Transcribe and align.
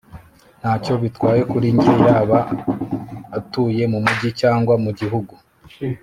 ntacyo 0.59 0.93
bitwaye 1.01 1.41
kuri 1.51 1.67
njye 1.75 1.93
yaba 2.07 2.39
atuye 3.37 3.83
mumujyi 3.91 4.29
cyangwa 4.41 4.73
mugihugu 4.83 5.33